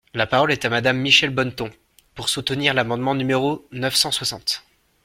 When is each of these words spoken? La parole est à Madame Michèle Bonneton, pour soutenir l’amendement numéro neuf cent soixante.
La 0.15 0.25
parole 0.25 0.51
est 0.51 0.65
à 0.65 0.69
Madame 0.69 0.97
Michèle 0.97 1.29
Bonneton, 1.29 1.69
pour 2.15 2.27
soutenir 2.27 2.73
l’amendement 2.73 3.13
numéro 3.13 3.67
neuf 3.71 3.93
cent 3.93 4.09
soixante. 4.11 4.63